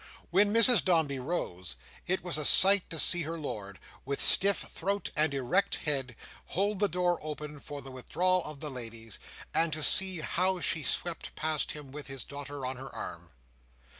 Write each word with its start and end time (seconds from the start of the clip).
When 0.31 0.51
Mrs 0.51 0.83
Dombey 0.83 1.19
rose, 1.19 1.75
it 2.07 2.23
was 2.23 2.35
a 2.39 2.43
sight 2.43 2.89
to 2.89 2.97
see 2.97 3.21
her 3.21 3.37
lord, 3.37 3.77
with 4.03 4.19
stiff 4.19 4.57
throat 4.61 5.11
and 5.15 5.31
erect 5.31 5.75
head, 5.75 6.15
hold 6.47 6.79
the 6.79 6.89
door 6.89 7.19
open 7.21 7.59
for 7.59 7.83
the 7.83 7.91
withdrawal 7.91 8.43
of 8.43 8.61
the 8.61 8.71
ladies; 8.71 9.19
and 9.53 9.71
to 9.73 9.83
see 9.83 10.21
how 10.21 10.59
she 10.59 10.81
swept 10.81 11.35
past 11.35 11.73
him 11.73 11.91
with 11.91 12.07
his 12.07 12.23
daughter 12.23 12.65
on 12.65 12.77
her 12.77 12.89
arm. 12.89 13.29